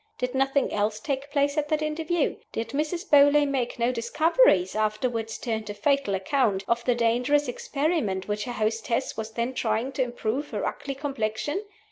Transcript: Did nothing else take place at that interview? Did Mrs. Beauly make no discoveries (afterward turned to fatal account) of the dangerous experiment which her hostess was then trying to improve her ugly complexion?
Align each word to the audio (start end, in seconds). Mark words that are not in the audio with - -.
Did 0.17 0.33
nothing 0.33 0.73
else 0.73 0.99
take 0.99 1.29
place 1.29 1.59
at 1.59 1.69
that 1.69 1.83
interview? 1.83 2.37
Did 2.53 2.69
Mrs. 2.69 3.07
Beauly 3.07 3.45
make 3.47 3.77
no 3.77 3.91
discoveries 3.91 4.75
(afterward 4.75 5.27
turned 5.27 5.67
to 5.67 5.75
fatal 5.75 6.15
account) 6.15 6.65
of 6.67 6.83
the 6.85 6.95
dangerous 6.95 7.47
experiment 7.47 8.27
which 8.27 8.45
her 8.45 8.53
hostess 8.53 9.15
was 9.15 9.29
then 9.33 9.53
trying 9.53 9.91
to 9.91 10.01
improve 10.01 10.49
her 10.49 10.65
ugly 10.65 10.95
complexion? 10.95 11.65